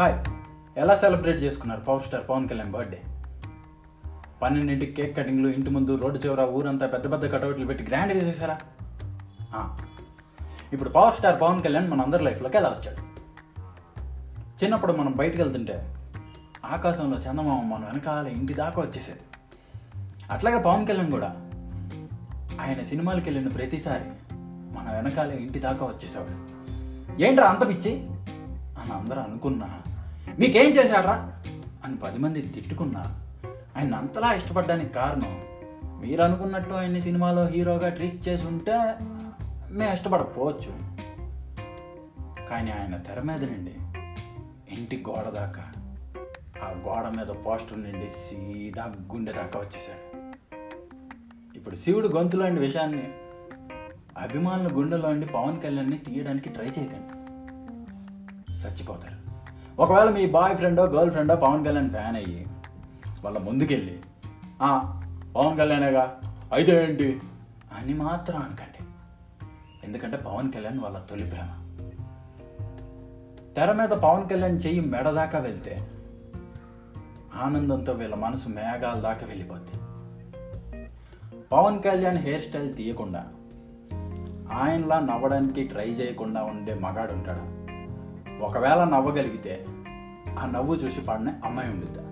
[0.00, 0.24] Hi.
[0.78, 3.02] ఎలా celebrate చేసుకున్నారు power star Pawan Kalyan birthday?
[4.42, 8.58] పన్నెండింటికి కేక్ కటింగ్లు ఇంటి ముందు రోడ్డు చివర ఊరంతా పెద్ద పెద్ద కటౌట్లు పెట్టి గ్రాండ్గా చేశారా
[10.72, 12.96] ఇప్పుడు పవర్ స్టార్ పవన్ కళ్యాణ్ మన అందరి లైఫ్లోకి ఎలా వచ్చాడు?
[14.64, 15.96] చిన్నప్పుడు మనం బయటకు వెళ్తుంటే
[16.64, 19.20] ఆకాశంలో చందమామ మనం వెనకాల ఇంటి దాకా వచ్చేసేది.
[20.30, 21.28] అట్లాగే పవన్ కళ్యాణ్ కూడా
[22.60, 24.04] ఆయన సినిమాలకు వెళ్ళిన ప్రతిసారి
[24.78, 26.60] మన వెనకాలే ఇంటి దాకా వచ్చేసేవాడు.
[27.22, 28.10] ఏంట్రా అంత పిచ్చి?
[28.80, 29.82] అని అందరూ అనుకున్నా
[30.38, 31.42] మీకేం చేశాడ్రా?
[31.84, 33.30] అని పది మంది తిట్టుకున్నారు
[33.78, 35.42] ఆయన అంతలా ఇష్టపడడానికి కారణం
[36.00, 38.72] మీరు అనుకున్నట్టు ఆయన్ని సినిమాలో హీరోగా ట్రీట్ చేసి ఉంటే
[39.70, 40.90] మేము ఇష్టపడకపోవచ్చు.
[42.48, 43.74] కానీ ఆయన తెర మీద నుండి
[44.74, 45.72] ఇంటి గోడ దాకా
[46.62, 50.20] ఆ గోడ మీద పోస్టర్ నుండి సీదా గుండె దాకా వచ్చేసాడు
[51.56, 53.08] ఇప్పుడు శివుడు గొంతులోని విషయాన్ని
[54.18, 57.20] అభిమానుల గుండెలోండి పవన్ కళ్యాణ్ని తీయడానికి ట్రై చేయకండి.
[58.52, 59.29] చచ్చిపోతారు.
[59.80, 62.46] ఒకవేళ మీ బాయ్ ఫ్రెండో గర్ల్ ఫ్రెండో పవన్ కళ్యాణ్ ఫ్యాన్ అయ్యి
[63.24, 64.02] వాళ్ళ ముందుకెళ్ళి
[65.36, 66.20] పవన్ కళ్యాణేగా?
[66.52, 67.20] అయితే ఏంటి?
[67.78, 68.84] అని మాత్రం అనకండి.
[69.84, 71.74] ఎందుకంటే పవన్ కళ్యాణ్ వాళ్ళ తొలి ప్రేమ
[73.56, 75.88] తెర మీద పవన్ కళ్యాణ్ చెయ్యి మెడ దాకా వెళ్తే
[77.34, 79.78] ఆనందంతో వీళ్ళ మనసు మేఘాల దాకా వెళ్ళిపోద్ది.
[81.52, 83.28] పవన్ కళ్యాణ్ హెయిర్ స్టైల్ తీయకుండా
[84.52, 87.59] ఆయనలా నవ్వడానికి ట్రై చేయకుండా ఉండే మగాడు ఉంటాడు?
[88.40, 89.66] ఒకవేళ నవ్వగలిగితే
[90.38, 92.02] ఆ నవ్వు చూసి పాడిన అమ్మాయి ఉండిద్దా.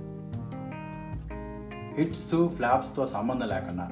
[1.98, 3.84] హిట్స్ ఫ్లాప్స్తో సంబంధం లేకుండా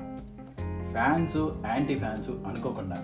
[0.92, 2.96] ఫ్యాన్స్ యాంటీ ఫ్యాన్స్ అనుకోకుండా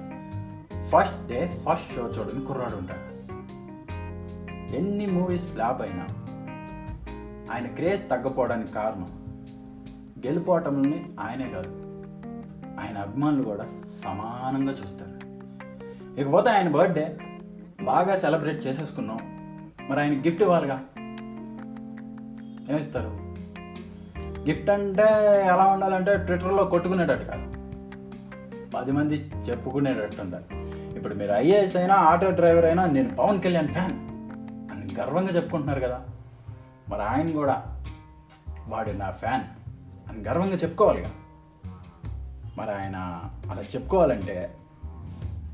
[0.88, 3.12] ఫస్ట్ డే ఫస్ట్ షో చూడని కుర్రాడు ఉంటాడు.
[4.76, 6.06] ఎన్ని మూవీస్ ఫ్లాప్ అయినా
[7.52, 9.10] ఆయన క్రేజ్ తగ్గపోవడానికి కారణం
[10.26, 11.70] గెలుపోవటంని ఆయనే కాదు.
[12.80, 13.64] ఆయన అభిమానులు కూడా
[14.04, 15.12] సమానంగా చూస్తారు.
[16.20, 17.18] ఇకపోతే ఆయన బర్త్డే
[17.84, 19.18] బాగా సెలబ్రేట్ చేసేసుకున్నాం.
[19.90, 20.84] మరి ఆయన గిఫ్ట్ ఇవ్వాలిగా?
[22.70, 23.34] ఏమిస్తారు?
[24.18, 25.02] గిఫ్ట్ అంటే
[25.46, 27.52] ఎలా ఉండాలంటే ట్విట్టర్లో కొట్టుకునేటట్టు కాదు.
[28.74, 30.44] పది మంది చెప్పుకునేటట్టు ఉండాలి
[30.96, 33.92] ఇప్పుడు మీరు ఐఏఎస్ అయినా ఆటో డ్రైవర్ అయినా నేను పవన్ కళ్యాణ్ ఫ్యాన్.
[34.72, 36.00] అని గర్వంగా చెప్పుకుంటున్నారు కదా.
[36.88, 37.82] మరి ఆయన కూడా
[38.68, 39.42] వాడు నా ఫ్యాన్
[40.10, 41.10] అని గర్వంగా చెప్పుకోవాలిగా.
[42.58, 44.54] మరి ఆయన అలా చెప్పుకోవాలంటే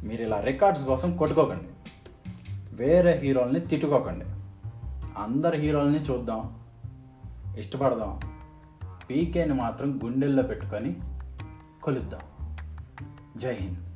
[0.05, 1.91] మీరు ఇలా రికార్డ్స్ కోసం కొట్టుకోకండి.
[2.79, 4.25] వేరే హీరోల్ని తిట్టుకోకండి.
[5.19, 6.59] అందరి హీరోల్ని చూద్దాం
[7.57, 8.21] ఇష్టపడదాం.
[9.11, 10.97] పీకేని మాత్రం గుండెల్లో పెట్టుకొని
[11.83, 12.21] కొలుద్దాం.
[13.37, 13.88] జై హింద్.